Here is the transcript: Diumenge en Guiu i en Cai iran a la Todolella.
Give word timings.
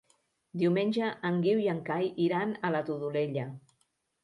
Diumenge 0.61 1.09
en 1.29 1.37
Guiu 1.43 1.61
i 1.65 1.69
en 1.75 1.83
Cai 1.91 2.11
iran 2.29 2.57
a 2.71 2.75
la 2.79 2.83
Todolella. 2.91 3.49